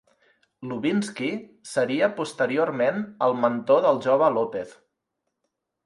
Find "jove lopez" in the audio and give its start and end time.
4.11-4.71